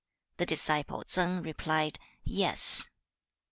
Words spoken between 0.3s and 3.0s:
The disciple Tsang replied, 'Yes.'